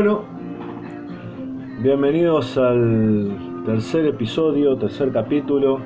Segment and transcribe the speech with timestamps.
[0.00, 0.22] Bueno,
[1.82, 5.80] bienvenidos al tercer episodio, tercer capítulo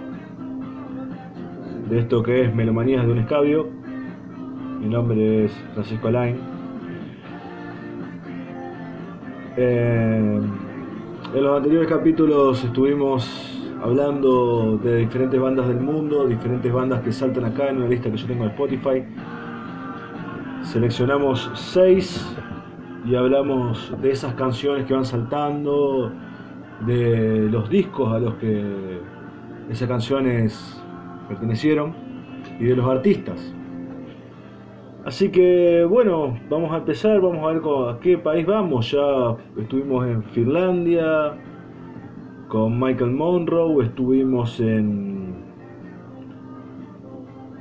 [1.89, 3.70] de esto que es Melomanías de un Escabio.
[4.80, 6.37] Mi nombre es Francisco Alain.
[9.56, 10.41] Eh,
[11.34, 13.27] en los anteriores capítulos estuvimos
[13.83, 18.19] hablando de diferentes bandas del mundo, diferentes bandas que saltan acá en una lista que
[18.19, 19.05] yo tengo en Spotify.
[20.65, 22.37] Seleccionamos seis
[23.05, 26.12] y hablamos de esas canciones que van saltando,
[26.86, 29.00] de los discos a los que
[29.70, 30.83] esas canciones
[31.28, 31.94] pertenecieron
[32.59, 33.55] y de los artistas.
[35.05, 38.91] Así que bueno, vamos a empezar, vamos a ver a qué país vamos.
[38.92, 41.33] Ya estuvimos en Finlandia
[42.48, 45.34] con Michael Monroe, estuvimos en,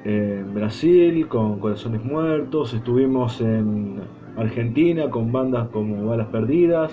[0.03, 4.01] en Brasil con Corazones Muertos, estuvimos en
[4.37, 6.91] Argentina con bandas como Balas Perdidas,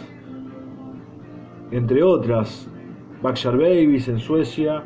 [1.71, 2.71] entre otras,
[3.23, 4.83] Backyard Babies en Suecia,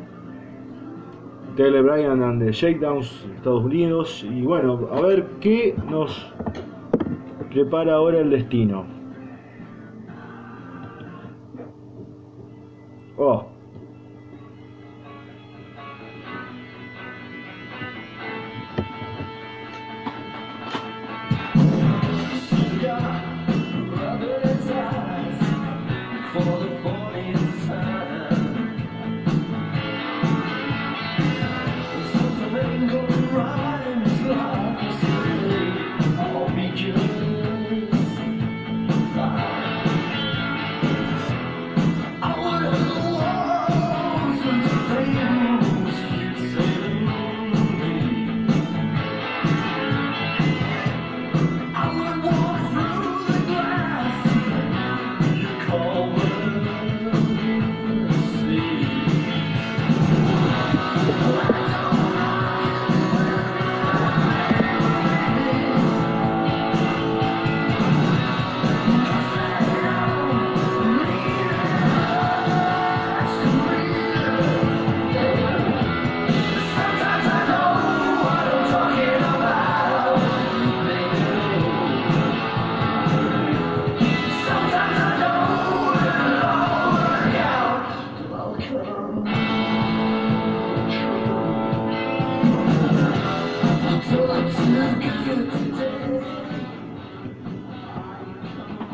[1.55, 6.31] Taylor Bryan and the Shakedowns Estados Unidos, y bueno, a ver qué nos
[7.51, 8.85] prepara ahora el destino.
[13.17, 13.52] Oh.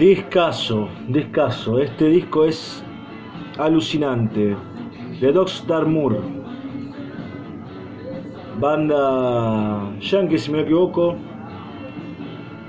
[0.09, 1.77] Discaso, discaso.
[1.77, 2.83] Este disco es
[3.59, 4.57] alucinante.
[5.19, 6.23] The Dogs Darmour.
[8.59, 11.15] Banda yankee, si me equivoco.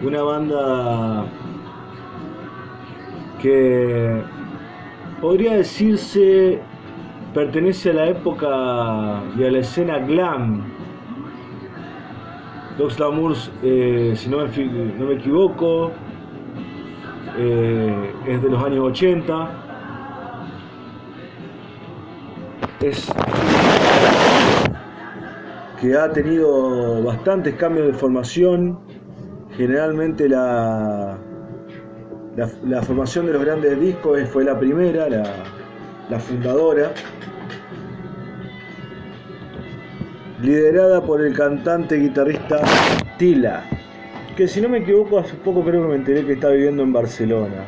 [0.02, 1.24] Una banda
[3.40, 4.22] que
[5.22, 6.60] podría decirse
[7.32, 10.64] pertenece a la época y a la escena glam.
[12.76, 14.44] Dogs Darmour, eh, si no me,
[14.98, 15.92] no me equivoco,
[17.38, 19.50] eh, es de los años 80.
[22.80, 23.12] Es
[25.80, 28.78] que ha tenido bastantes cambios de formación.
[29.56, 31.18] Generalmente la,
[32.36, 35.24] la, formación de los grandes discos fue la primera, la,
[36.08, 36.92] la fundadora.
[40.40, 42.62] Liderada por el cantante y guitarrista
[43.18, 43.79] Tila
[44.40, 46.94] que si no me equivoco, hace poco creo que me enteré que está viviendo en
[46.94, 47.62] Barcelona.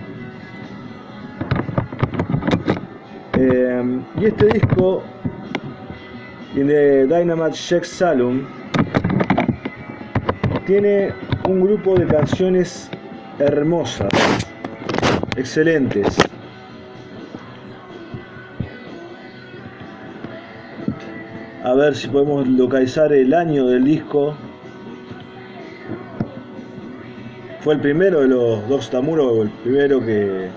[3.34, 5.02] Eh, y este disco,
[6.54, 8.46] de Dynamite Check Salon,
[10.64, 11.12] tiene
[11.46, 12.90] un grupo de canciones
[13.38, 14.08] hermosas,
[15.36, 16.16] excelentes.
[21.64, 24.34] A ver si podemos localizar el año del disco.
[27.62, 30.48] Fue el primero de los dos Tamuro, el primero que,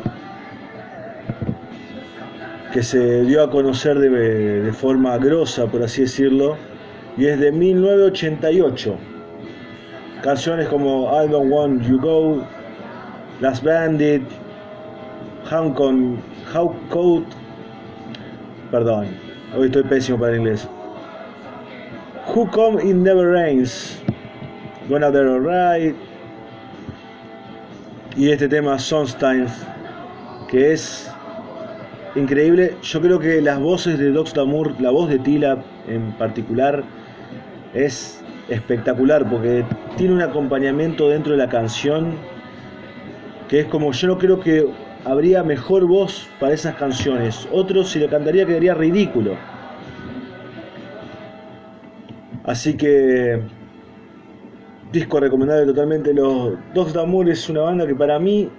[2.74, 6.58] que se dio a conocer de, forma grosa, por así decirlo,
[7.16, 8.96] y es de 1988.
[10.24, 12.44] Canciones como I Don't Want You Go,
[13.40, 14.24] Last Bandit,
[15.48, 16.18] Con,
[16.56, 17.26] How Code,
[18.72, 19.10] perdón,
[19.56, 20.68] hoy estoy pésimo para el inglés.
[22.34, 24.02] Who Come It Never Rains,
[24.90, 25.96] Gonna There Alright,
[28.18, 29.48] y este tema Sonstein,
[30.48, 31.12] que es
[32.16, 32.76] increíble.
[32.82, 36.84] Yo creo que las voces de Dox Damour, la voz de Tila en particular,
[37.74, 39.66] es espectacular porque
[39.98, 42.14] tiene un acompañamiento dentro de la canción
[43.50, 44.66] que es como yo no creo que
[45.04, 47.48] habría mejor voz para esas canciones.
[47.52, 49.36] Otro si lo cantaría quedaría ridículo.
[52.44, 53.42] Así que
[54.92, 56.14] disco recomendable totalmente.
[56.14, 58.50] Los Dogs D'Amour es una banda que para mí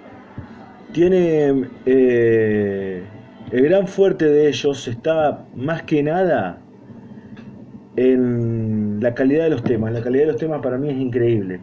[0.93, 3.03] tiene eh,
[3.51, 6.59] el gran fuerte de ellos está más que nada
[7.97, 9.93] en la calidad de los temas.
[9.93, 11.61] La calidad de los temas para mí es increíble.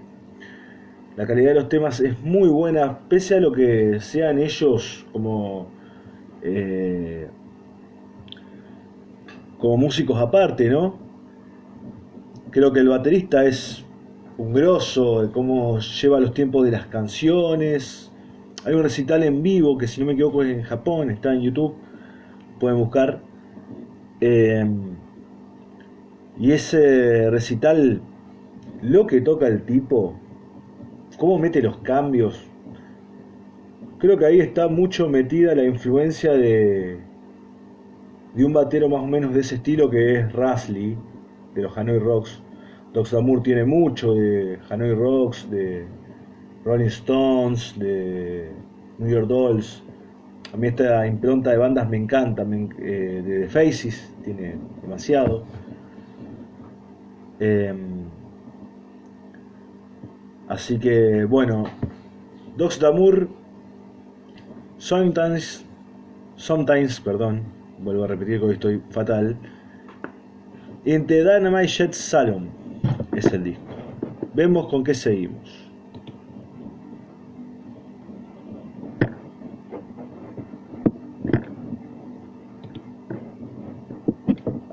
[1.15, 5.67] La calidad de los temas es muy buena, pese a lo que sean ellos como,
[6.41, 7.27] eh,
[9.59, 10.97] como músicos aparte, ¿no?
[12.49, 13.82] Creo que el baterista es
[14.37, 18.11] un grosso de cómo lleva los tiempos de las canciones.
[18.65, 21.41] Hay un recital en vivo que si no me equivoco es en Japón, está en
[21.41, 21.75] YouTube,
[22.59, 23.21] pueden buscar.
[24.21, 24.65] Eh,
[26.39, 28.01] y ese recital,
[28.81, 30.19] lo que toca el tipo,
[31.17, 32.47] cómo mete los cambios.
[33.99, 36.99] Creo que ahí está mucho metida la influencia de,
[38.33, 40.97] de un batero más o menos de ese estilo que es Rasley,
[41.53, 42.42] de los Hanoi Rocks.
[42.93, 45.83] Doc Amour tiene mucho de Hanoi Rocks, de
[46.63, 48.51] Rolling Stones, de
[48.99, 49.81] New York Dolls.
[50.53, 55.43] A mí esta impronta de bandas me encanta, eh, de The Faces tiene demasiado.
[57.39, 58.03] Em,
[60.47, 61.63] así que bueno,
[62.55, 63.27] Dogs Damour,
[64.77, 65.65] Sometimes,
[66.35, 67.41] Sometimes, perdón,
[67.79, 69.35] vuelvo a repetir que hoy estoy fatal.
[70.85, 72.62] In the Dynamite Jet Salon
[73.15, 73.63] es el disco.
[74.33, 75.69] Vemos con qué seguimos.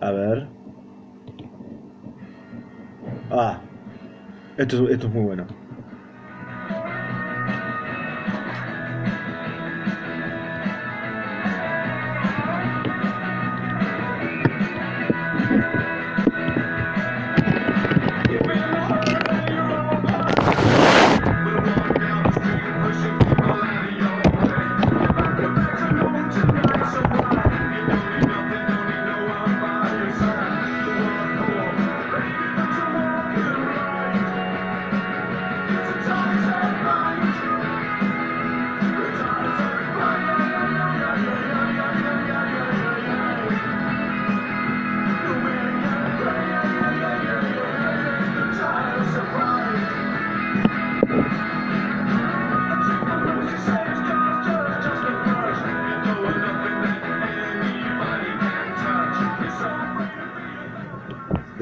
[0.01, 0.49] A ver.
[3.31, 3.61] Ah,
[4.57, 5.47] esto, esto es muy bueno.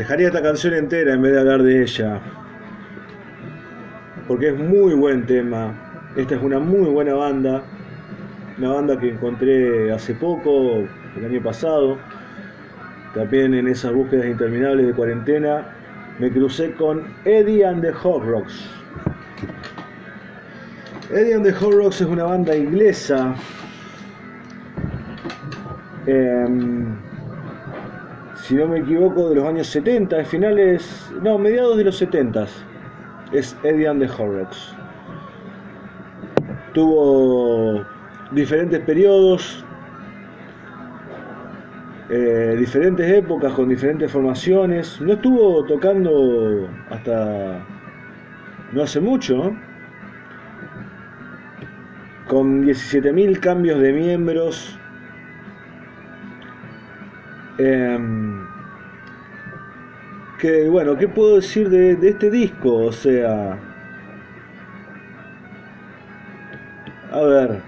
[0.09, 2.19] Dejaría esta canción entera en vez de hablar de ella.
[4.27, 5.75] Porque es muy buen tema.
[6.17, 7.63] Esta es una muy buena banda.
[8.57, 11.99] Una banda que encontré hace poco, el año pasado.
[13.15, 15.67] También en esas búsquedas interminables de cuarentena.
[16.19, 18.67] Me crucé con Eddie and the Hot Rocks.
[21.11, 23.35] Eddie and the Hot Rocks es una banda inglesa.
[26.07, 26.97] Em,
[28.49, 32.47] si no me equivoco, de los años 70, finales, no, mediados de los 70.
[33.31, 34.75] Es Eddie and the Horrocks.
[36.73, 37.85] Tuvo
[38.31, 39.63] diferentes periodos,
[42.09, 44.99] eh, diferentes épocas con diferentes formaciones.
[44.99, 47.63] No estuvo tocando hasta
[48.73, 49.55] no hace mucho,
[52.29, 54.78] con 17.000 cambios de miembros.
[57.59, 58.47] Em,
[60.39, 62.87] que bueno, ¿qué puedo decir de, este disco?
[62.87, 63.59] O sea,
[67.11, 67.61] a ver,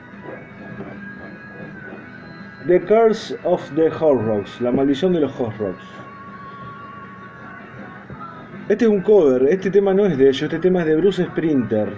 [2.68, 5.84] The Curse of the Hot Rocks, la maldición de los Hot Rocks.
[8.68, 11.24] Este es un cover, este tema no es de ellos, este tema es de Bruce
[11.24, 11.88] Sprinter.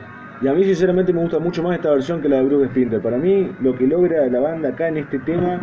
[0.41, 3.03] Y a mí sinceramente me gusta mucho más esta versión que la de Bruce Sprinter.
[3.03, 5.61] Para mí lo que logra la banda acá en este tema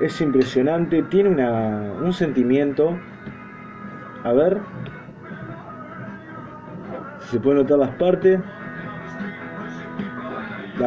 [0.00, 2.98] es impresionante, tiene una, un sentimiento.
[4.24, 4.58] A ver.
[7.20, 8.40] Si se pueden notar las partes.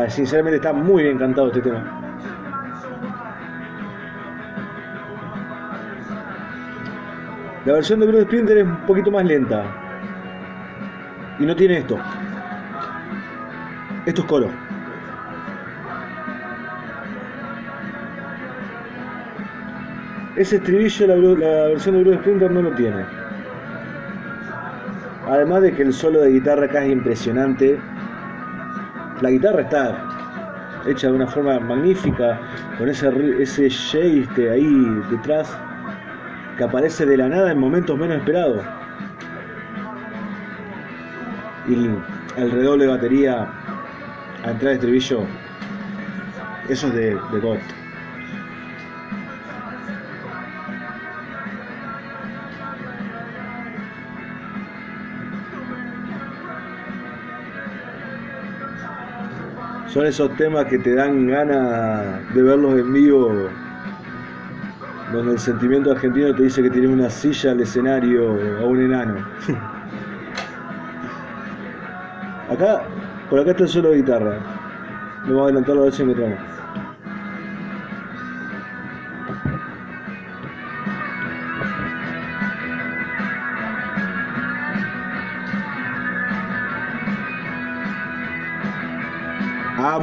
[0.09, 1.99] sinceramente está muy bien cantado este tema.
[7.65, 9.63] La versión de Bruce Sprinter es un poquito más lenta.
[11.39, 11.97] Y no tiene esto.
[14.05, 14.62] Esto es coro.
[20.35, 23.05] Ese estribillo la, versión de Bruce Springsteen no lo tiene.
[25.27, 27.79] Además de que el solo de guitarra acá es impresionante.
[29.21, 32.39] La guitarra está hecha de una forma magnífica,
[32.79, 33.09] con ese,
[33.41, 35.55] ese shade ahí detrás
[36.57, 38.63] que aparece de la nada en momentos menos esperados.
[41.67, 41.89] Y
[42.37, 43.47] el redoble de batería
[44.43, 45.21] a entrar de estribillo,
[46.69, 47.59] eso es de, de God.
[59.93, 63.47] Son esos temas que te dan ganas de verlos en vivo,
[65.11, 69.23] donde el sentimiento argentino te dice que tienes una silla al escenario a un enano.
[72.49, 72.81] acá,
[73.29, 74.39] por acá está solo de guitarra.
[75.25, 76.52] Vamos a adelantarlo a ver si encontramos.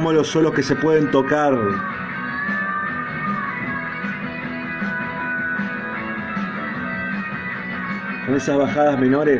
[0.01, 1.53] Amo los solos que se pueden tocar.
[8.25, 9.39] Con esas bajadas menores.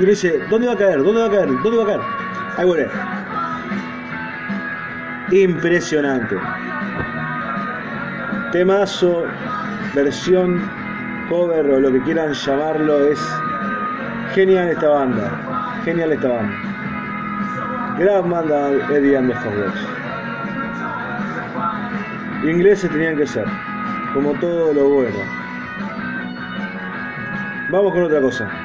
[0.00, 1.00] Y dice, ¿dónde va a caer?
[1.04, 1.48] ¿Dónde va a caer?
[1.62, 2.00] ¿Dónde va a caer?
[2.56, 2.90] Ahí vuelve.
[5.30, 6.34] Impresionante.
[8.50, 9.26] Temazo,
[9.94, 10.60] versión,
[11.28, 13.20] cover o lo que quieran llamarlo, es
[14.34, 15.80] Genial esta banda.
[15.84, 16.56] Genial esta banda.
[17.98, 19.34] Gran banda Eddie and the
[22.50, 23.44] Ingleses tenían que ser.
[24.12, 25.18] Como todo lo bueno.
[27.70, 28.63] Vamos con otra cosa.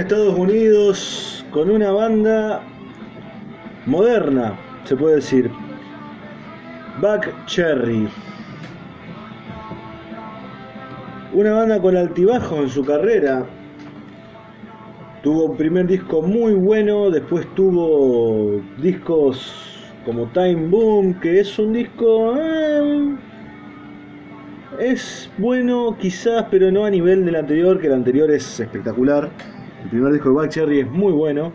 [0.00, 2.62] Estados Unidos con una banda
[3.84, 5.50] moderna, se puede decir.
[7.02, 8.08] Back Cherry.
[11.34, 13.44] Una banda con altibajo en su carrera.
[15.22, 19.54] Tuvo un primer disco muy bueno, después tuvo discos
[20.06, 22.36] como Time Boom, que es un disco...
[22.40, 23.16] Eh,
[24.78, 29.28] es bueno quizás, pero no a nivel del anterior, que el anterior es espectacular.
[29.82, 31.52] El primer disco de Back Cherry es muy bueno.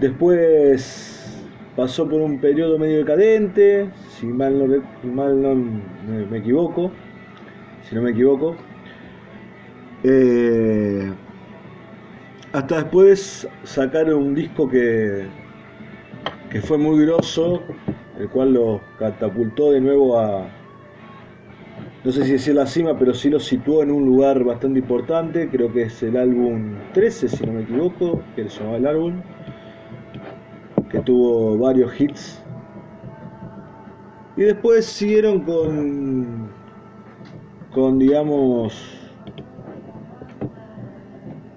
[0.00, 1.44] Después
[1.74, 4.82] pasó por un periodo medio decadente, si mal no,
[5.12, 6.92] mal no me, equivoco.
[7.82, 8.56] Si no me equivoco.
[10.04, 11.10] Eh,
[12.52, 15.26] hasta después sacaron un disco que,
[16.50, 17.62] que fue muy grosso,
[18.18, 20.48] el cual lo catapultó de nuevo a,
[22.08, 25.46] no sé si decir la cima, pero sí lo situó en un lugar bastante importante,
[25.50, 29.20] creo que es el álbum 13, si no me equivoco, que se llamaba el álbum,
[30.88, 32.42] que tuvo varios hits.
[34.38, 36.48] Y después siguieron con,
[37.74, 38.72] con digamos,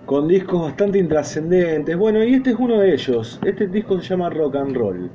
[0.05, 1.95] con discos bastante intrascendentes.
[1.97, 3.39] Bueno, y este es uno de ellos.
[3.45, 5.09] Este disco se llama Rock and Roll.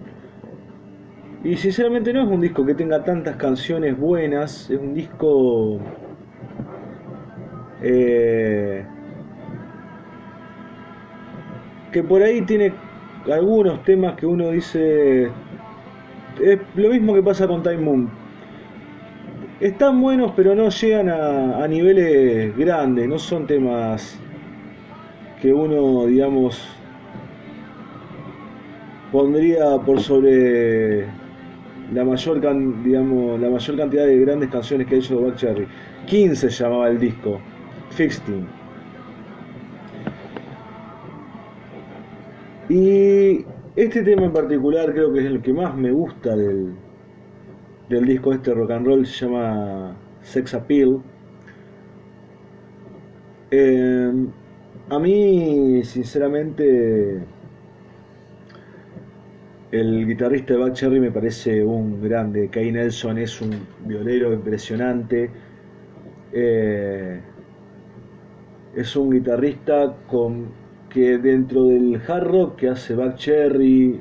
[1.46, 5.78] Y sinceramente no es un disco que tenga tantas canciones buenas, es un disco...
[7.80, 8.84] Eh,
[11.92, 12.72] que por ahí tiene
[13.32, 15.30] algunos temas que uno dice...
[16.42, 18.10] Es lo mismo que pasa con Time Moon.
[19.60, 24.18] Están buenos pero no llegan a, a niveles grandes, no son temas
[25.40, 26.60] que uno, digamos,
[29.12, 31.06] pondría por sobre
[31.92, 32.40] la mayor,
[32.82, 35.66] digamos, la mayor cantidad de grandes canciones que ha hecho Buck Cherry.
[36.06, 37.40] 15 se llamaba el disco,
[37.90, 38.46] Fixing.
[42.68, 43.44] Y
[43.76, 46.74] este tema en particular creo que es el que más me gusta del,
[47.88, 51.00] del disco este rock and roll, se llama Sex Appeal.
[53.52, 54.12] Eh,
[54.88, 57.22] a mí, sinceramente,
[59.72, 62.48] el guitarrista de Buck Cherry me parece un grande.
[62.48, 63.50] Kay Nelson es un
[63.84, 65.30] violero impresionante.
[66.32, 67.20] Eh,
[68.74, 70.46] es un guitarrista con
[70.88, 74.00] que dentro del hard rock que hace Buck Cherry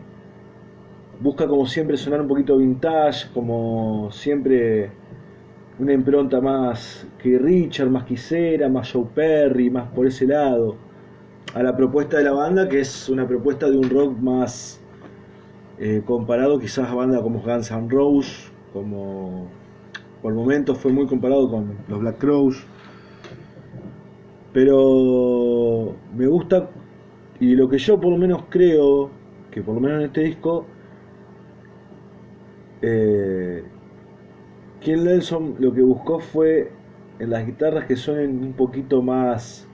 [1.19, 4.91] busca como siempre sonar un poquito vintage, como siempre
[5.79, 10.75] una impronta más que Richard, más quisera, más Joe Perry, más por ese lado,
[11.53, 14.79] a la propuesta de la banda que es una propuesta de un rock más
[15.79, 19.48] eh, comparado quizás a bandas como Guns N' Roses, como
[20.22, 22.65] por momentos fue muy comparado con los Black Crows,
[24.53, 26.70] pero me gusta
[27.39, 29.10] y lo que yo por lo menos creo
[29.51, 30.65] que por lo menos en este disco
[32.82, 33.63] eh,
[34.79, 36.72] Ken Nelson lo que buscó fue
[37.20, 39.67] en las guitarras que suenen un poquito más,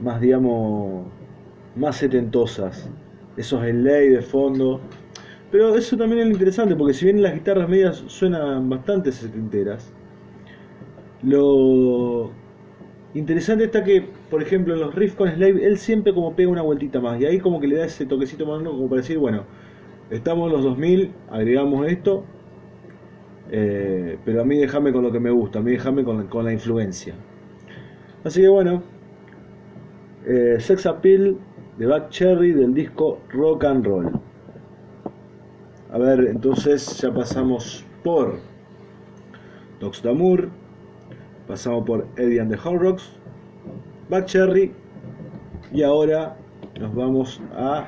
[0.00, 1.06] más digamos,
[1.76, 2.90] más setentosas.
[3.36, 4.80] Esos ley de fondo.
[5.50, 9.92] Pero eso también es interesante, porque si bien las guitarras medias suenan bastante setenteras,
[11.22, 12.30] lo
[13.14, 17.00] interesante está que, por ejemplo, los riffs con Slave, él siempre como pega una vueltita
[17.00, 19.44] más, y ahí como que le da ese toquecito más como para decir, bueno,
[20.10, 22.24] estamos en los 2000, agregamos esto,
[23.50, 26.44] eh, pero a mí déjame con lo que me gusta, a mí déjame con, con
[26.44, 27.14] la influencia.
[28.24, 28.82] Así que bueno,
[30.26, 31.38] eh, Sex Appeal
[31.78, 34.20] de Buck Cherry del disco Rock and Roll.
[35.92, 38.38] A ver, entonces ya pasamos por
[39.80, 40.02] Docs
[41.46, 43.10] pasamos por Eddie and the Hot Rocks,
[44.08, 44.72] Buck Cherry
[45.72, 46.36] y ahora
[46.80, 47.86] nos vamos a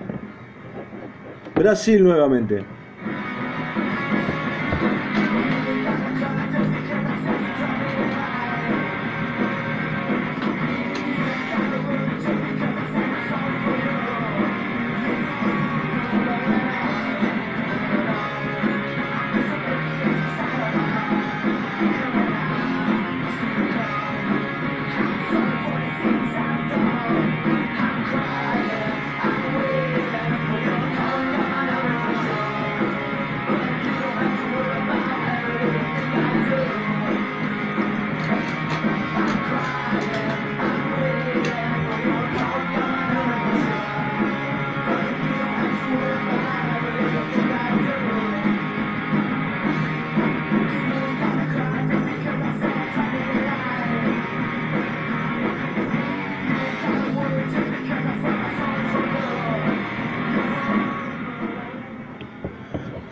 [1.54, 2.77] Brasil nuevamente.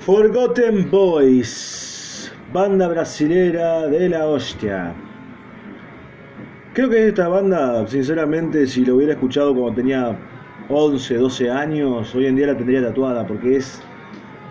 [0.06, 4.94] Forgotten Boys, banda brasilera de la hostia.
[6.74, 10.16] Creo que esta banda, sinceramente, si lo hubiera escuchado cuando tenía
[10.68, 13.82] 11, 12 años, hoy en día la tendría tatuada porque es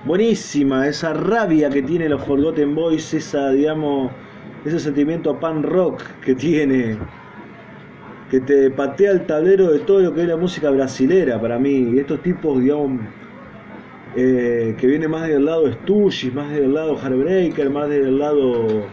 [0.04, 4.12] buenísima, esa rabia que tiene los Forgotten Boys, esa, digamos,
[4.66, 6.98] ese sentimiento pan rock que tiene,
[8.30, 11.98] que te patea el tablero de todo lo que es la música brasilera para mí.
[11.98, 13.00] Estos tipos, digamos,
[14.18, 18.86] eh, que viene más del lado Stooges, más del lado Heartbreaker, más del lado.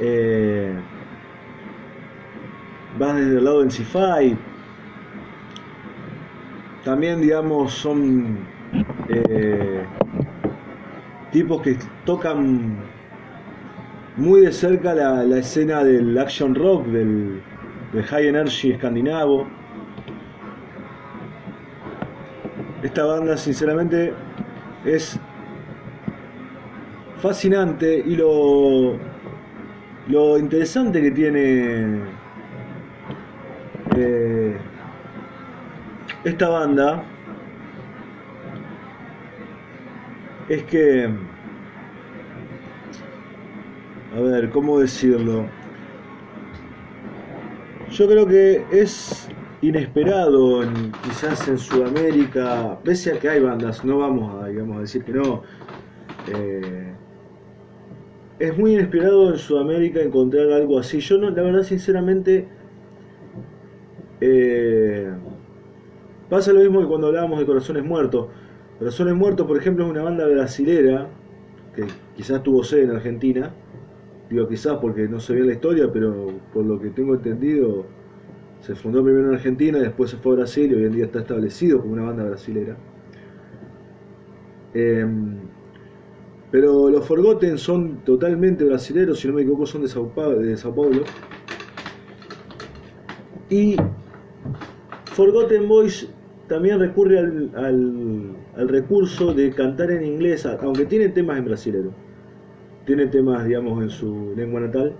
[0.00, 0.72] Eh,
[2.98, 4.36] más desde el lado Ensify.
[6.84, 8.38] También, digamos, son
[9.10, 9.84] eh,
[11.30, 11.76] tipos que
[12.06, 12.78] tocan
[14.16, 17.42] muy de cerca la, escena del action rock, del
[18.08, 19.59] high energy escandinavo.
[22.82, 24.14] Esta banda, sinceramente,
[24.84, 25.18] es
[27.20, 28.96] fascinante y lo,
[30.08, 32.00] lo interesante que tiene
[33.96, 34.56] eh,
[36.24, 37.04] esta banda
[40.48, 41.10] es que,
[44.16, 45.44] a ver, ¿cómo decirlo?
[47.90, 49.28] Yo creo que es
[49.62, 50.62] inesperado
[51.02, 55.42] quizás en Sudamérica, pese a que hay bandas, no vamos a, digamos, decir que no.
[56.32, 56.94] Eh,
[58.38, 61.00] es muy inesperado en Sudamérica encontrar algo así.
[61.00, 62.48] Yo no, la verdad, sinceramente,
[64.20, 65.10] eh,
[66.30, 68.28] pasa lo mismo que cuando hablábamos de Corazones Muertos.
[68.78, 71.06] Corazones Muertos, por ejemplo, es una banda brasilera
[71.74, 71.84] que
[72.16, 73.52] quizás tuvo sede en Argentina,
[74.30, 77.84] digo quizás porque no se ve la historia, pero por lo que tengo entendido,
[78.60, 81.20] se fundó primero en Argentina, después se fue a Brasil y hoy en día está
[81.20, 82.76] establecido como una banda brasilera.
[84.74, 85.36] Em,
[86.50, 91.04] pero los Forgotten son totalmente brasileros, si no me equivoco son de Sao Paulo.
[93.48, 93.76] Y
[95.12, 96.08] Forgotten Boys
[96.48, 98.36] también recurre al,
[98.68, 101.92] recurso de cantar en inglés, aunque tiene temas en brasilero.
[102.84, 104.92] Tiene temas, digamos, en su lengua natal.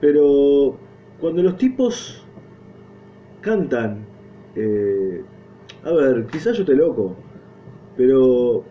[0.00, 0.78] Pero
[1.20, 2.24] cuando los tipos
[3.40, 4.04] cantan,
[4.54, 5.22] eh,
[5.84, 7.16] a ver, quizás yo esté loco,
[7.96, 8.64] pero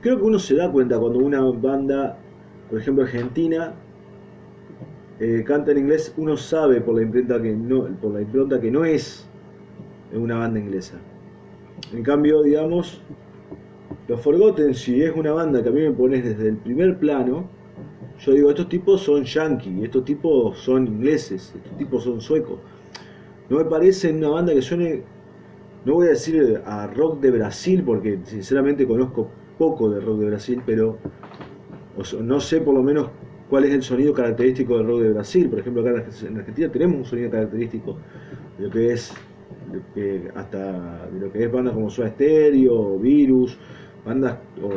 [0.00, 2.18] creo que uno se da cuenta cuando una banda,
[2.68, 3.74] por ejemplo argentina,
[5.20, 8.70] eh, canta en inglés, uno sabe por la imprenta que no, por la impronta que
[8.70, 9.28] no es
[10.12, 10.98] una banda inglesa.
[11.92, 13.00] En cambio, digamos,
[14.08, 17.48] los Forgotten, si es una banda que a mí me pones desde el primer plano,
[18.24, 22.58] yo digo, estos tipos son yankees, estos tipos son ingleses, estos tipos son suecos.
[23.48, 25.02] No me parece una banda que suene
[25.84, 30.26] no voy a decir a rock de Brasil, porque sinceramente conozco poco de rock de
[30.26, 30.96] Brasil, pero
[32.20, 33.08] no sé por lo menos
[33.50, 35.48] cuál es el sonido característico del rock de Brasil.
[35.48, 37.96] Por ejemplo, acá en Argentina tenemos un sonido característico
[38.58, 39.12] de lo que es
[40.34, 43.58] hasta de lo que es bandas como Soda Stereo, Virus,
[44.06, 44.70] bandas o,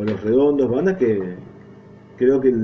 [0.00, 1.34] Los Redondos, bandas que
[2.20, 2.54] creo que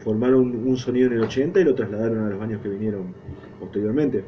[0.00, 3.14] formaron un sonido en el 80 y lo trasladaron a los años que vinieron
[3.58, 4.22] posteriormente.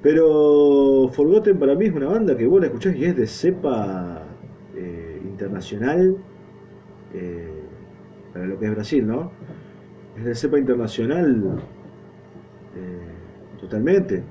[0.00, 4.22] Pero Forgotten para mí es una banda que vos la escuchás y es de cepa
[4.74, 6.16] eh, internacional,
[7.12, 7.60] eh,
[8.32, 9.30] para lo que es Brasil, ¿no?
[10.16, 11.58] Es de cepa internacional
[12.74, 14.22] eh, totalmente.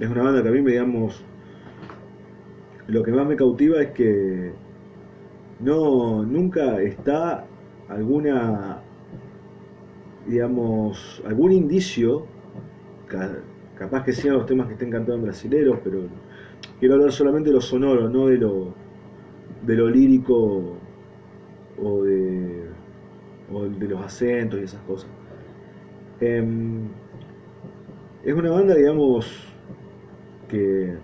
[0.00, 1.24] Es una banda que a mí, me digamos,
[2.88, 4.50] lo que más me cautiva es que
[5.60, 7.46] no nunca está
[7.88, 8.80] alguna
[10.26, 12.26] digamos algún indicio
[13.76, 16.02] capaz que sean los temas que estén cantados en brasileros, pero
[16.78, 18.74] quiero hablar solamente de lo sonoro, no de lo,
[19.62, 20.76] de lo lírico
[21.82, 22.68] o de,
[23.78, 25.10] de los acentos y esas cosas.
[26.20, 26.88] Em,
[28.24, 29.26] es una banda, digamos,
[30.48, 30.94] que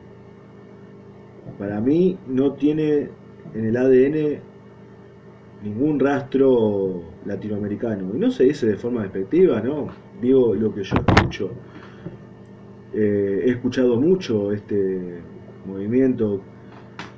[1.58, 3.08] para mí no tiene
[3.54, 4.40] en el ADN
[5.62, 8.14] ningún rastro latinoamericano.
[8.14, 9.88] Y no se dice de forma despectiva, ¿no?
[10.20, 11.50] Digo lo que yo escucho.
[12.94, 15.20] Eh, he escuchado mucho este
[15.66, 16.40] movimiento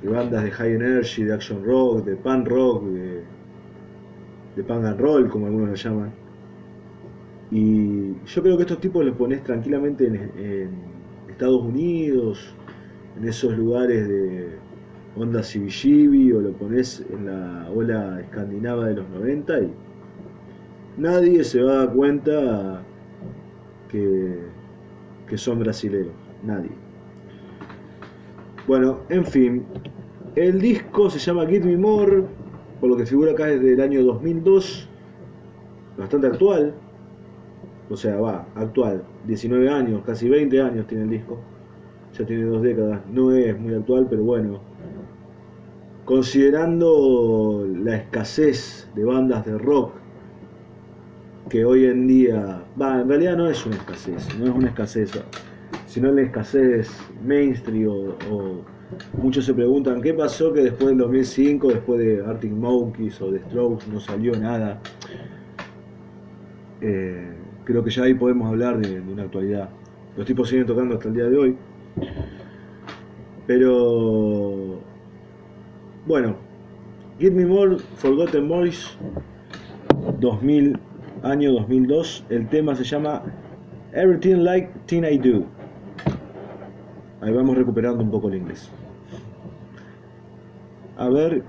[0.01, 3.21] de bandas de high energy, de action rock, de pan rock, de,
[4.55, 6.11] de punk and roll, como algunos lo llaman.
[7.51, 10.91] Y yo creo que estos tipos los pones tranquilamente en,
[11.29, 12.53] Estados Unidos,
[13.17, 14.49] en esos lugares de
[15.15, 19.73] onda CBGB, o lo pones en la ola escandinava de los 90 y
[20.97, 22.83] nadie se va a dar cuenta
[23.89, 24.51] que
[25.31, 26.11] que son brasileños,
[26.43, 26.71] nadie.
[28.67, 29.63] Bueno, en fin,
[30.35, 32.25] el disco se llama Give Me More,
[32.81, 34.89] por lo que figura acá es del año 2002,
[35.97, 36.73] bastante actual,
[37.89, 41.39] o sea, va, actual, 19 años, casi 20 años tiene el disco,
[42.19, 44.59] ya tiene dos décadas, no es muy actual, pero bueno,
[46.05, 49.93] considerando la escasez de bandas de rock
[51.49, 55.11] que hoy en día, va, en realidad no es una escasez, no es una escasez,
[55.85, 56.89] sino la escasez
[57.25, 58.61] mainstream o,
[59.21, 63.39] muchos se preguntan qué pasó que después del 2005, después de Arctic Monkeys o de
[63.39, 64.79] Strokes no salió nada.
[66.79, 67.31] Eh,
[67.65, 69.69] creo que ya ahí podemos hablar de, de, una actualidad.
[70.15, 71.57] Los tipos siguen tocando hasta el día de hoy.
[73.45, 74.79] Pero
[76.05, 76.35] bueno,
[77.19, 78.97] Give Me More, Forgotten Boys
[80.19, 80.79] 2000
[81.23, 82.25] año 2002.
[82.29, 83.21] El tema se llama
[83.93, 85.45] Everything Like Thing I Do.
[87.21, 88.69] Ahí vamos recuperando un poco el inglés.
[90.97, 91.43] A ver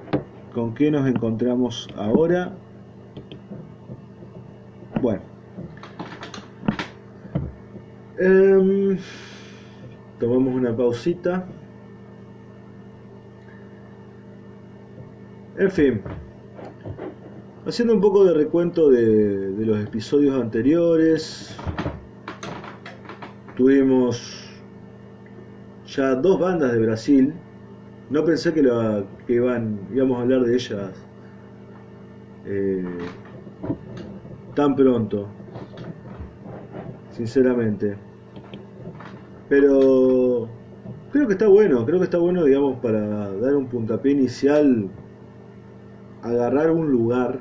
[0.53, 2.53] con qué nos encontramos ahora.
[5.01, 5.23] Bueno.
[8.19, 8.99] Em,
[10.21, 11.47] tomamos una pausita.
[15.59, 16.03] En fin,
[17.65, 21.57] Haciendo un poco de recuento de, los episodios anteriores,
[23.57, 24.51] tuvimos
[25.87, 27.33] ya dos bandas de Brasil.
[28.11, 28.63] No pensé que,
[29.29, 30.91] que iban, íbamos a hablar de ellas
[32.47, 32.85] eh,
[34.57, 35.29] tan pronto,
[37.13, 37.97] sinceramente.
[39.49, 40.49] Pero
[41.13, 44.91] creo que está bueno, creo que está bueno, digamos, para dar un puntapié inicial
[46.23, 47.41] agarrar un lugar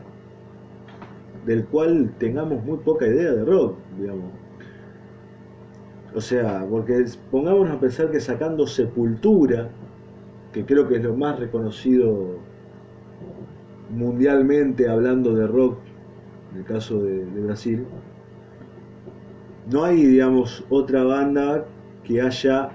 [1.45, 4.31] del cual tengamos muy poca idea de rock, digamos.
[6.13, 9.69] O sea, porque pongámonos a pensar que sacando Sepultura,
[10.51, 12.37] que creo que es lo más reconocido
[13.89, 15.77] mundialmente hablando de rock,
[16.51, 17.85] en el caso de, Brasil,
[19.71, 21.65] no hay, digamos, otra banda
[22.03, 22.69] que haya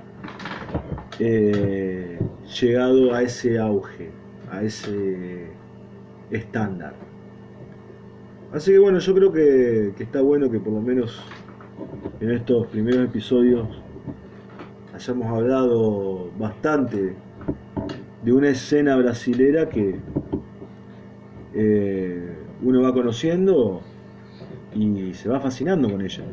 [1.19, 2.19] eh,
[2.61, 4.11] llegado a ese auge,
[4.51, 5.56] a ese
[6.30, 6.94] estándar.
[8.52, 11.22] Así que bueno, yo creo que, está bueno que por lo menos
[12.20, 13.68] en estos primeros episodios
[14.94, 17.14] hayamos hablado bastante
[18.22, 19.96] de una escena brasilera que
[21.54, 23.82] eh, uno va conociendo
[24.74, 26.24] y se va fascinando con ella.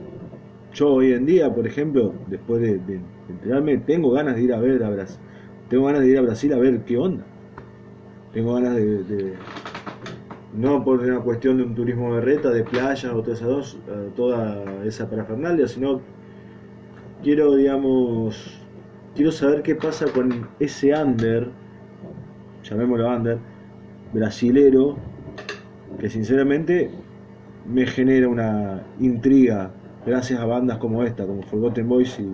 [0.73, 4.83] Yo hoy en día, por ejemplo, después de, enterarme, tengo ganas de ir a ver
[4.83, 5.19] a Brasil,
[5.69, 7.25] tengo ganas de ir a Brasil a ver qué onda.
[8.33, 9.35] Tengo ganas de
[10.55, 13.77] no por una cuestión de un turismo de reta, de playas o toda esa, dos,
[13.87, 16.01] eh, toda esa parafernalia, sino
[17.23, 18.59] quiero, digamos,
[19.15, 21.49] quiero saber qué pasa con ese under,
[22.63, 23.37] llamémoslo under,
[24.13, 24.97] brasilero,
[25.99, 26.91] que sinceramente
[27.65, 29.71] me genera una intriga
[30.05, 32.29] gracias a bandas como esta, como Forgotten Boys y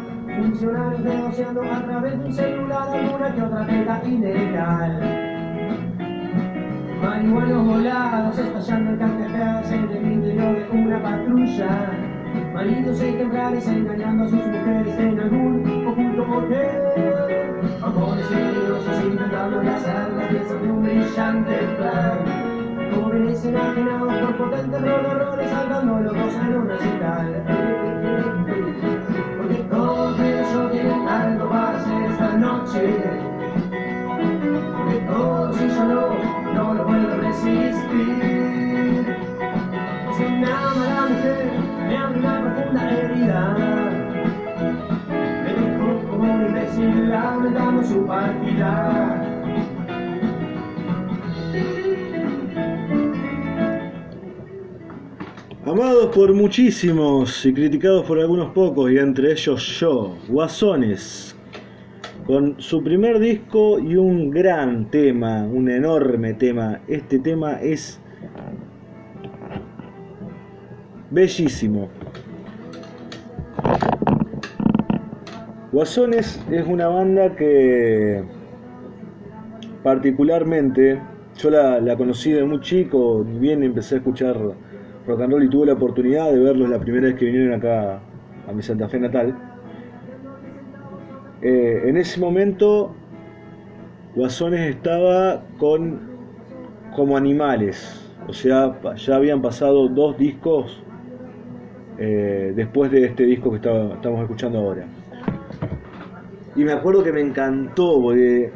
[0.41, 4.99] Funcionarios negociando a través de un celular alguna que otra tela ilegal.
[6.99, 11.91] Marihuanos volados estallando el carcajadas en el interior de una patrulla.
[12.55, 16.81] Maridos ejemplares engañando a sus mujeres en algún oculto hotel.
[17.83, 22.17] Amores peligrosos intentando enlazar la pieza de un brillante plan.
[22.95, 27.61] Jóvenes enajenados por potentes horrores saltando locos en un recital.
[31.39, 32.97] A ser esta noche.
[34.77, 39.17] Porque todo si yo no, no lo puedo resistir.
[40.17, 41.51] Si me ama la mujer,
[41.87, 43.55] me abre una profunda herida.
[45.43, 49.30] Me dejó como un imbécil lamentando su partida.
[55.71, 61.33] Amados por muchísimos y criticados por algunos pocos, y entre ellos yo, Guasones,
[62.27, 66.81] con su primer disco y un gran tema, un enorme tema.
[66.89, 68.01] Este tema es
[71.09, 71.87] bellísimo.
[75.71, 78.25] Guasones es una banda que
[79.83, 81.01] particularmente
[81.37, 84.37] yo la, conocí de muy chico, bien empecé a escuchar
[85.07, 87.99] rock and roll y tuve la oportunidad de verlos la primera vez que vinieron acá
[88.47, 89.35] a mi Santa Fe natal.
[91.41, 92.93] Eh, en ese momento
[94.15, 96.11] Guasones estaba con
[96.95, 100.83] como animales, o sea, ya habían pasado dos discos
[101.97, 104.85] eh, después de este disco que estamos escuchando ahora.
[106.55, 108.51] Y me acuerdo que me encantó porque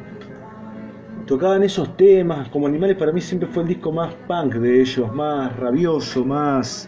[1.26, 5.14] tocaban esos temas, como Animales para mí siempre fue el disco más punk de ellos,
[5.14, 6.88] más rabioso, más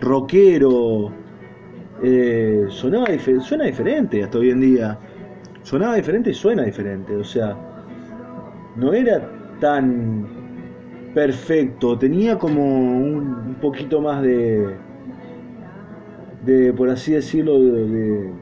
[0.00, 1.12] rockero.
[2.02, 3.06] Eh, sonaba
[3.40, 4.98] suena diferente hasta hoy en día.
[5.62, 7.56] Sonaba diferente y suena diferente, o sea,
[8.74, 10.26] no era tan
[11.14, 14.76] perfecto, tenía como un, poquito más de,
[16.44, 18.32] de, por así decirlo, de,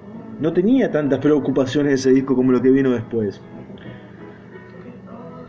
[0.40, 3.42] no tenía tantas preocupaciones ese disco como lo que vino después.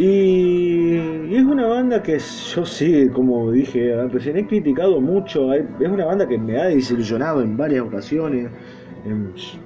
[0.04, 0.96] Y,
[1.36, 5.54] es una banda que yo sí, como dije recién, he criticado mucho.
[5.54, 8.50] Es una banda que me ha desilusionado en varias ocasiones.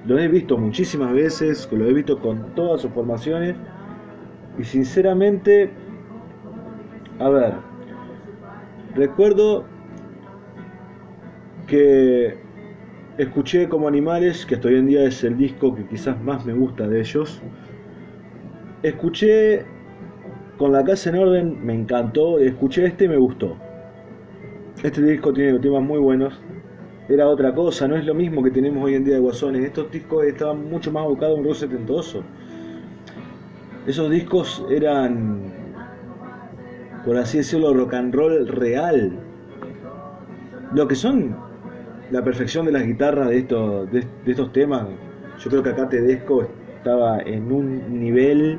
[0.04, 3.56] Lo he visto muchísimas veces, lo he visto con todas sus formaciones.
[4.58, 5.70] Y sinceramente,
[7.18, 7.54] a ver,
[8.94, 9.64] recuerdo
[11.66, 12.36] que
[13.16, 16.52] escuché como Animales, que hasta hoy en día es el disco que quizás más me
[16.52, 17.40] gusta de ellos.
[18.82, 19.64] Escuché
[20.56, 23.56] con la casa en orden me encantó, escuché este y me gustó.
[24.82, 26.38] Este disco tiene temas muy buenos.
[27.08, 29.64] era otra cosa, no es lo mismo que tenemos hoy en día de Guasones.
[29.64, 32.22] Estos discos estaban mucho más abocados a un rock setentoso.
[33.86, 35.40] Esos discos eran,
[37.04, 39.12] por así decirlo, rock and roll real.
[40.74, 41.36] Lo que son
[42.10, 44.86] la perfección de las guitarras de estos, de, de estos temas,
[45.38, 48.58] yo creo que acá Tedesco estaba en un nivel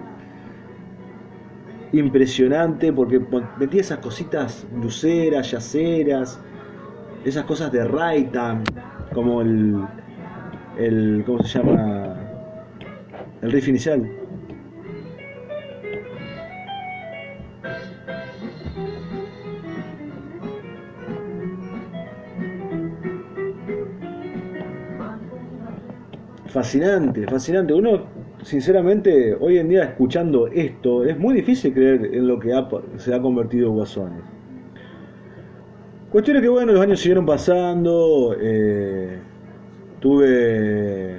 [1.93, 3.21] impresionante porque
[3.59, 6.39] metía esas cositas luceras, yaceras,
[7.25, 8.63] esas cosas de Raitan,
[9.13, 9.75] como el,
[10.77, 12.15] el, ¿cómo se llama?
[13.41, 14.09] El riff inicial.
[26.47, 27.73] Fascinante, fascinante.
[27.73, 28.16] Uno,
[28.47, 32.53] sinceramente, hoy en día escuchando esto, es muy difícil creer en lo que
[32.95, 34.23] se ha convertido Guasones.
[36.09, 38.35] Cuestión es que, bueno, los años siguieron pasando.
[38.39, 39.19] eh,
[39.99, 41.17] tuve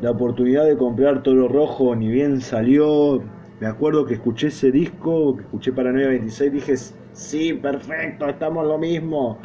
[0.00, 3.22] la oportunidad de comprar Toro Rojo, ni bien salió.
[3.60, 6.74] Me acuerdo que escuché ese disco, que escuché Paranoia 26, dije,
[7.12, 9.38] sí, perfecto, estamos lo mismo.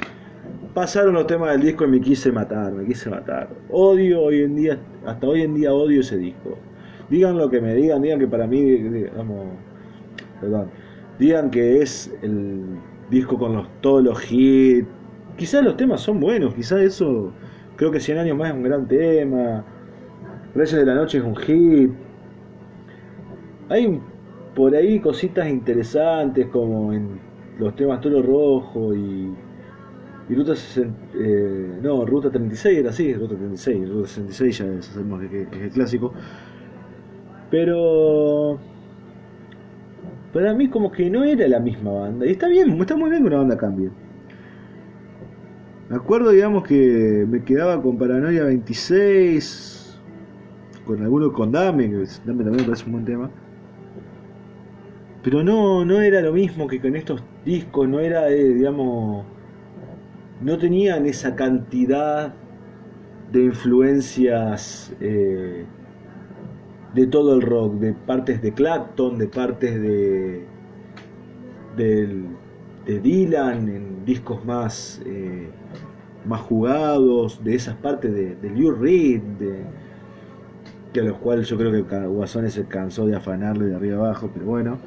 [0.73, 3.49] Pasaron los temas del disco y me quise matar, me quise matar.
[3.69, 6.57] Odio hoy en día, hasta hoy en día odio ese disco.
[7.09, 9.47] Digan lo que me digan, digan que para mí, digamos,
[10.39, 10.69] perdón,
[11.17, 12.63] digan que es el
[13.09, 14.87] disco con los, todos los hits.
[15.37, 17.31] Quizás los temas son buenos, quizás eso,
[17.77, 19.63] creo que 100 años más es un gran tema.
[20.53, 21.91] Reyes de la Noche es un hit.
[23.69, 23.99] Hay
[24.55, 27.19] por ahí cositas interesantes como en
[27.59, 29.33] los temas Toro Rojo y,
[30.29, 35.21] y Ruta 60, eh, no, Ruta 36 era así, Ruta 36, Ruta 66 ya sabemos
[35.21, 36.13] que que es el clásico.
[37.49, 38.59] Pero
[40.33, 42.25] para mí como que no era la misma banda.
[42.25, 43.89] Y está bien, está muy bien que una banda cambie.
[45.89, 49.99] Me acuerdo, digamos, que me quedaba con Paranoia 26,
[50.85, 53.31] con alguno con Dame, que Dame también me parece un buen tema.
[55.23, 59.25] Pero no, no era lo mismo que con estos discos, no era, eh, digamos,
[60.41, 62.33] no tenían esa cantidad
[63.31, 65.65] de influencias eh,
[66.93, 70.45] de todo el rock, de partes de Clapton, de partes de,
[71.75, 72.27] del-
[72.85, 75.49] de Dylan, en discos más, eh,
[76.25, 79.63] más jugados, de esas partes de, de Lou Reed, de,
[80.93, 84.29] que a los cuales yo creo que Guasones se cansó de afanarle de arriba abajo,
[84.33, 84.79] pero bueno.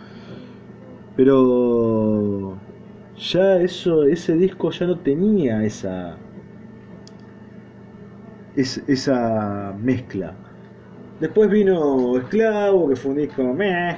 [1.17, 2.57] Pero
[3.17, 6.17] ya eso, ese disco ya no tenía esa,
[8.57, 10.35] es- esa mezcla.
[11.23, 13.97] Después vino Esclavo, que fue un disco meh.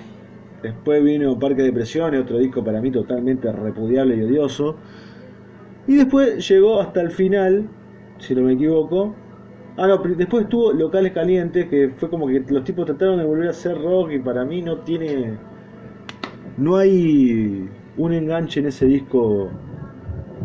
[0.62, 4.76] Después vino Parque de Depresiones, otro disco para mí totalmente repudiable y odioso.
[5.86, 7.66] Y después llegó hasta el final,
[8.18, 9.14] si no me equivoco.
[9.78, 13.46] Ah, no, después estuvo Locales Calientes, que fue como que los tipos trataron de volver
[13.46, 15.38] a hacer rock y para mí no tiene.
[16.58, 19.48] No hay un enganche en ese disco.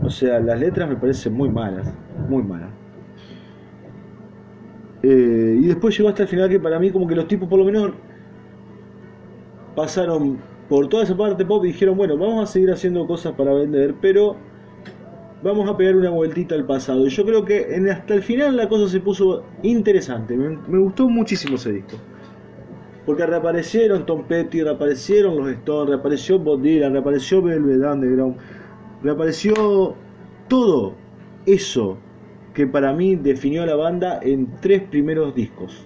[0.02, 1.94] O sea, las letras me parecen muy malas,
[2.30, 2.79] muy malas.
[5.02, 7.60] Eh, y después llegó hasta el final que para mí como que los tipos por
[7.60, 7.92] lo menos
[9.76, 13.54] pasaron por toda esa parte pop y dijeron, bueno, vamos a seguir haciendo cosas para
[13.54, 14.36] vender, pero
[15.42, 17.08] vamos a pegar una vueltita al pasado.
[17.08, 20.36] Y yo creo que hasta el final la cosa se puso interesante.
[20.36, 21.98] Me, me gustó muchísimo ese disco.
[23.06, 28.36] Porque reaparecieron Tom Petty, reaparecieron los Stones, reapareció Bob Dylan, reapareció Velvet Underground,
[29.02, 29.96] reapareció
[30.48, 30.94] todo
[31.46, 31.98] eso
[32.54, 35.86] que para mí definió a la banda en tres primeros discos.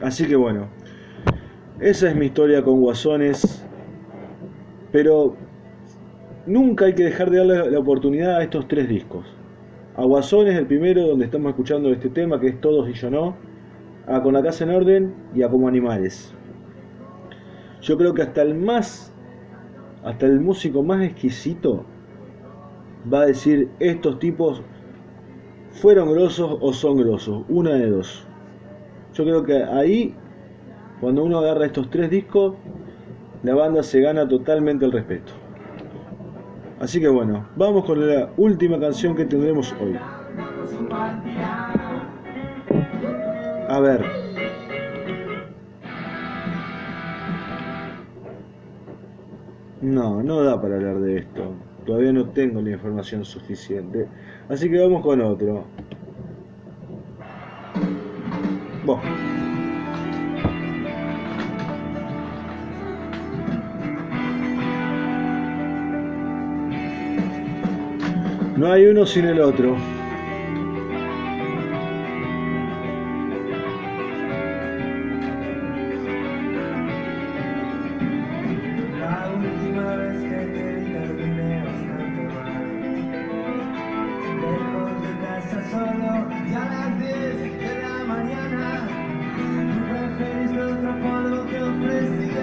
[0.00, 0.68] Así que bueno,
[1.80, 3.64] esa es mi historia con Guasones.
[4.92, 5.36] Pero
[6.46, 9.26] nunca hay que dejar de darle la oportunidad a estos tres discos.
[9.96, 13.36] A Guasones, el primero donde estamos escuchando este tema, que es Todos y Yo No.
[14.06, 16.32] A Con la Casa en Orden y a Como Animales.
[17.82, 19.12] Yo creo que hasta el más,
[20.04, 21.84] hasta el músico más exquisito
[23.12, 24.62] va a decir estos tipos
[25.76, 28.26] fueron grosos o son grosos, una de dos.
[29.14, 30.14] Yo creo que ahí,
[31.00, 32.54] cuando uno agarra estos tres discos,
[33.42, 35.32] la banda se gana totalmente el respeto.
[36.80, 39.98] Así que bueno, vamos con la última canción que tendremos hoy.
[43.68, 44.04] A ver.
[49.82, 51.54] No, no da para hablar de esto.
[51.84, 54.08] Todavía no tengo la información suficiente.
[54.48, 55.64] Así que vamos con otro.
[68.56, 69.76] No hay uno sin el otro.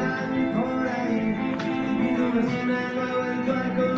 [0.04, 1.36] Andan por ahí
[2.04, 3.93] y tu vecina no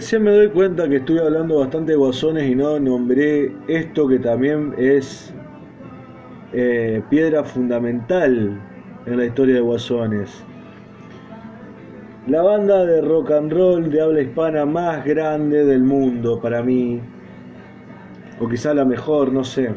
[0.00, 4.18] Recién me doy cuenta que estuve hablando bastante de guasones y no nombré esto que
[4.18, 5.30] también es
[6.54, 8.58] eh, piedra fundamental
[9.04, 10.42] en la historia de guasones.
[12.28, 16.98] La banda de rock and roll de habla hispana más grande del mundo para mí,
[18.40, 19.68] o quizá la mejor, no sé.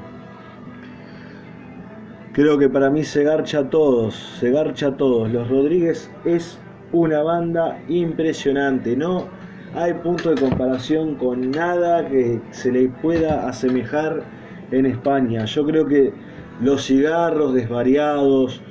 [2.31, 5.29] Creo que para mí se garcha a todos, se garcha a todos.
[5.33, 6.57] Los Rodríguez es
[6.93, 9.42] una banda impresionante, no
[9.75, 14.23] hay punto de comparación con nada que se le pueda asemejar
[14.71, 15.45] en España.
[15.45, 16.13] Yo creo que
[16.61, 18.61] los cigarros desvariados,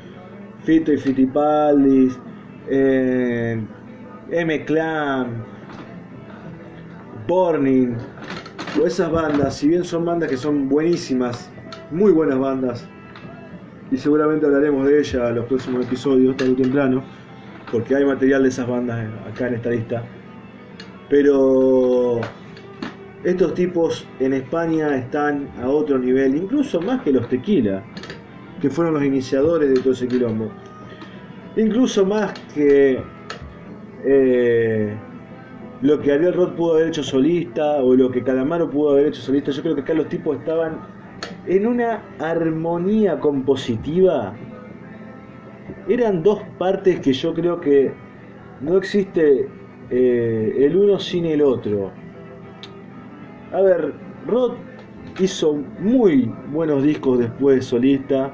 [0.64, 2.18] Fito y Fitipaldis,
[2.68, 3.60] eh,
[4.30, 5.44] M-Clan,
[7.26, 7.96] Burning,
[8.80, 11.50] o esas bandas, si bien son bandas que son buenísimas,
[11.90, 12.88] muy buenas bandas,
[13.90, 17.02] y seguramente hablaremos de ellas en los próximos episodios, tarde o temprano,
[17.70, 20.02] porque hay material de esas bandas acá en esta lista.
[21.12, 22.22] Pero
[23.22, 27.82] estos tipos en España están a otro nivel, incluso más que los tequila,
[28.62, 30.50] que fueron los iniciadores de todo ese quilombo.
[31.54, 33.02] Incluso más que
[34.06, 34.96] eh,
[35.82, 39.20] lo que Ariel Roth pudo haber hecho solista o lo que Calamaro pudo haber hecho
[39.20, 39.50] solista.
[39.50, 40.78] Yo creo que acá los tipos estaban
[41.46, 44.32] en una armonía compositiva.
[45.90, 47.92] Eran dos partes que yo creo que
[48.62, 49.46] no existe
[49.90, 51.90] eh, el uno sin el otro.
[53.52, 53.92] A ver,
[54.26, 54.56] Roth
[55.20, 58.32] hizo muy buenos discos después solista,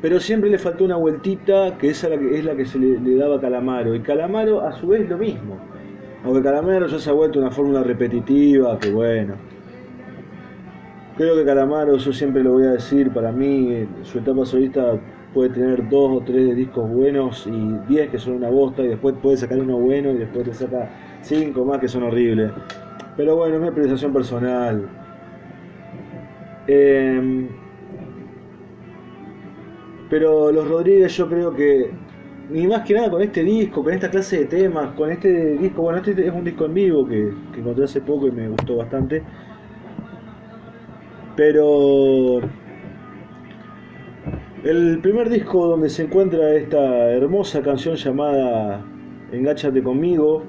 [0.00, 2.78] pero siempre le faltó una vueltita que esa es la que, es la que se
[2.78, 3.94] le, daba a Calamaro.
[3.94, 5.58] Y Calamaro a su vez lo mismo.
[6.24, 9.34] Aunque Calamaro ya se ha vuelto una fórmula repetitiva, que bueno.
[11.16, 14.98] Creo que Calamaro, yo siempre lo voy a decir, para mí su etapa solista
[15.32, 19.14] puede tener dos o tres discos buenos y diez que son una bosta y después
[19.22, 20.90] puede sacar uno bueno y después te saca
[21.22, 22.50] cinco más que son horribles.
[23.16, 24.88] Pero bueno, es mi apreciación personal.
[26.66, 27.48] Eh,
[30.10, 31.90] pero los Rodríguez yo creo que,
[32.50, 35.82] ni más que nada con este disco, con esta clase de temas, con este disco,
[35.82, 38.76] bueno, este es un disco en vivo que, que encontré hace poco y me gustó
[38.76, 39.22] bastante.
[41.36, 42.40] Pero
[44.64, 48.84] el primer disco donde se encuentra esta hermosa canción llamada
[49.32, 50.44] Engáchate conmigo,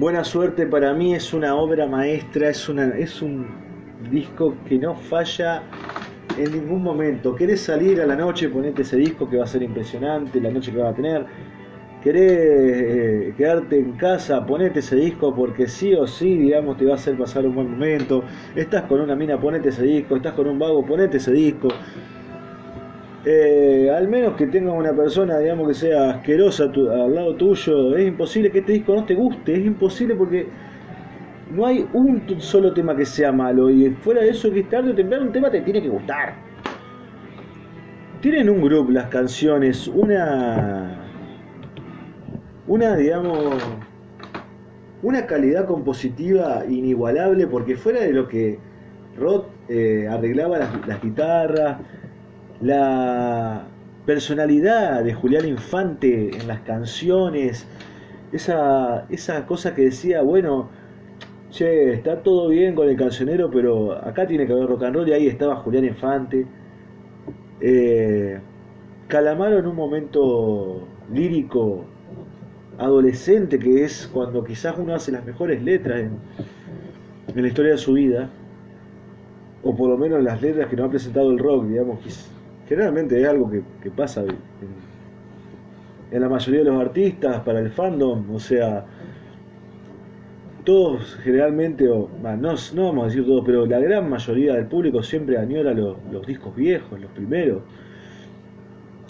[0.00, 3.46] Buena suerte para mí es una obra maestra, es, una, es un
[4.10, 5.62] disco que no falla
[6.38, 7.34] en ningún momento.
[7.34, 10.72] Querés salir a la noche, ponete ese disco que va a ser impresionante, la noche
[10.72, 11.26] que va a tener.
[12.02, 16.92] Querés eh, quedarte en casa, ponete ese disco porque sí o sí, digamos, te va
[16.92, 18.24] a hacer pasar un buen momento.
[18.56, 20.16] Estás con una mina, ponete ese disco.
[20.16, 21.68] Estás con un vago, ponete ese disco.
[23.24, 27.94] Eh, al menos que tengas una persona, digamos, que sea asquerosa tu- al lado tuyo,
[27.96, 30.46] es imposible que este disco no te guste, es imposible porque
[31.54, 34.94] no hay un solo tema que sea malo y fuera de eso que tarde o
[34.94, 36.34] temprano un tema te tiene que gustar.
[38.22, 40.96] Tienen un grupo las canciones, una
[42.66, 43.62] una digamos
[45.02, 48.58] una calidad compositiva inigualable porque fuera de lo que
[49.18, 51.78] Roth eh, arreglaba las guitarras,
[52.60, 53.66] la
[54.06, 57.66] personalidad de Julián Infante en las canciones,
[58.32, 60.68] esa, esa cosa que decía, bueno,
[61.50, 65.08] che, está todo bien con el cancionero, pero acá tiene que haber rock and roll
[65.08, 66.46] y ahí estaba Julián Infante.
[67.60, 68.38] Eh,
[69.08, 71.84] Calamaro en un momento lírico
[72.78, 76.12] adolescente que es cuando quizás uno hace las mejores letras en,
[77.34, 78.30] en la historia de su vida
[79.62, 82.29] o por lo menos las letras que nos ha presentado el rock digamos que es-
[82.70, 84.22] generalmente es algo que, pasa
[86.12, 88.86] en, la mayoría de los artistas para el fandom o sea
[90.64, 94.66] todos generalmente o bah, no, no vamos a decir todos pero la gran mayoría del
[94.66, 95.96] público siempre añora los,
[96.26, 97.62] discos viejos los primeros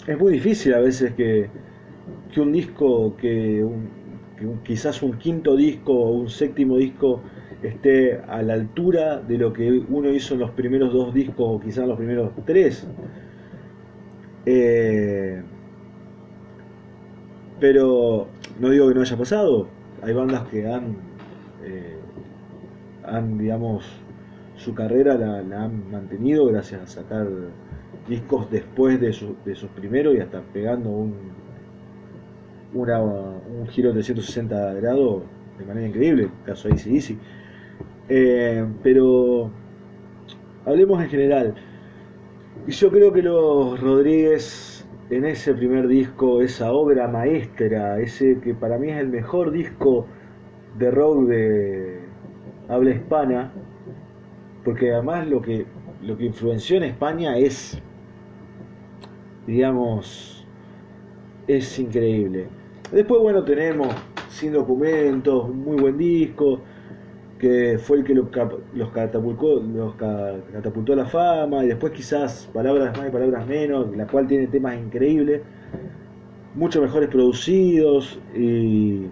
[0.07, 1.47] es muy difícil a veces que,
[2.33, 3.63] que un disco, que,
[4.63, 7.21] quizás un quinto disco o un séptimo disco
[7.61, 11.59] esté a la altura de lo que uno hizo en los primeros dos discos o
[11.59, 12.87] quizás en los primeros tres.
[14.45, 15.41] Eh,
[17.59, 18.27] pero
[18.59, 19.67] no digo que no haya pasado,
[20.01, 20.95] hay bandas que han,
[21.63, 21.97] eh,
[23.03, 23.85] han digamos,
[24.57, 27.27] su carrera la, han mantenido gracias a sacar
[28.07, 31.13] discos después de, su- de sus primeros y hasta pegando un,
[32.73, 35.23] un giro de 360 grados
[35.57, 37.17] de manera increíble, caso de Easy Easy.
[38.09, 39.51] Eh, pero
[40.65, 41.55] hablemos en general.
[42.67, 48.53] Y yo creo que los Rodríguez en ese primer disco, esa obra maestra, ese que
[48.53, 50.05] para mí es el mejor disco
[50.77, 51.99] de rock de
[52.69, 53.51] habla hispana,
[54.63, 55.65] porque además lo que,
[56.01, 57.81] lo que influenció en España es,
[59.47, 60.47] digamos,
[61.47, 62.47] es increíble.
[62.91, 63.87] Después, bueno, tenemos
[64.29, 66.61] Sin Documentos, muy buen disco,
[67.41, 68.27] que fue el que los,
[68.75, 73.47] los catapultó, los ca- catapultó a la fama, y después quizás Palabras más y Palabras
[73.47, 75.41] menos, la cual tiene temas increíbles,
[76.55, 79.05] mucho mejores producidos y,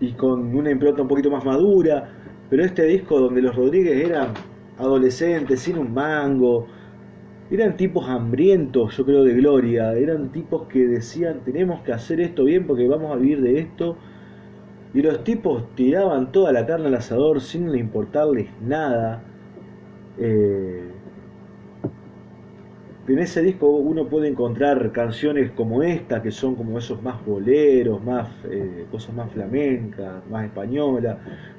[0.00, 2.10] y con una impronta un poquito más madura,
[2.50, 4.28] pero este disco donde los Rodríguez eran
[4.78, 6.66] adolescentes, sin un mango,
[7.50, 12.44] eran tipos hambrientos, yo creo, de gloria, eran tipos que decían, tenemos que hacer esto
[12.44, 13.98] bien porque vamos a vivir de esto,
[14.94, 19.22] y los tipos tiraban toda la carne al asador sin importarles nada.
[20.18, 20.88] Eh,
[23.08, 28.02] en ese disco uno puede encontrar canciones como esta, que son como esos más boleros,
[28.04, 31.18] más eh, cosas más flamencas, más españolas.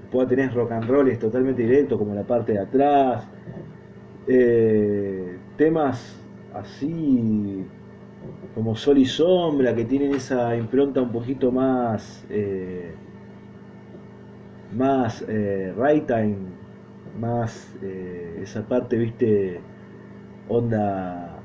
[0.10, 3.28] Puede tener rock and roll totalmente directo, como la parte de atrás.
[4.28, 6.18] Eh, temas
[6.54, 7.66] así
[8.56, 12.26] como Sol y Sombra, que tienen esa impronta un poquito más,
[14.74, 15.74] más eh,
[17.20, 19.60] más eh, esa parte, viste,
[20.50, 21.40] onda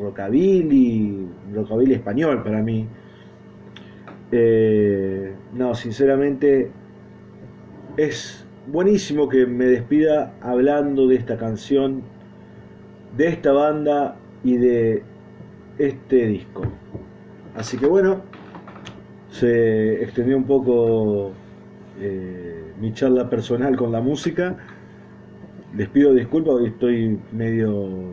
[0.00, 2.86] rockabilly, rockabilly español para mí.
[4.32, 6.70] Eh, no, sinceramente
[7.96, 12.02] es buenísimo que me despida hablando de esta canción,
[13.16, 15.02] de esta banda y de
[15.78, 16.62] este disco.
[17.54, 18.22] Así que bueno,
[19.30, 21.32] se extendió un poco
[22.00, 24.56] eh, mi charla personal con la música.
[25.76, 28.12] Les pido disculpas, hoy estoy medio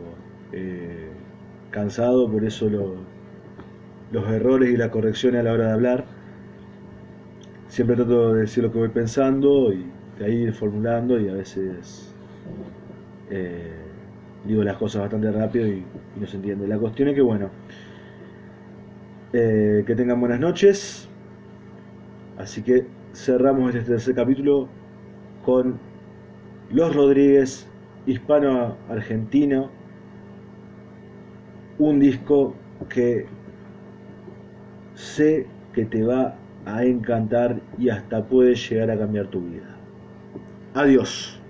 [0.52, 1.08] eh,
[1.70, 2.96] cansado, por eso lo-
[4.10, 6.04] los errores y la corrección a la hora de hablar.
[7.68, 9.86] Siempre trato de decir lo que voy pensando y
[10.18, 12.12] de ahí ir formulando y a veces
[13.30, 13.72] eh,
[14.44, 15.82] digo las cosas bastante rápido y,
[16.16, 16.68] no se entiende.
[16.68, 17.50] La cuestión es que bueno,
[19.32, 21.08] que tengan buenas noches.
[22.36, 24.68] Así que cerramos este tercer capítulo
[25.44, 25.78] con
[26.70, 27.68] Los Rodríguez,
[28.06, 29.70] hispano-argentino,
[31.78, 32.54] un disco
[32.88, 33.26] que
[34.94, 39.76] sé que te va a encantar y hasta puede llegar a cambiar tu vida.
[40.74, 41.41] Adiós.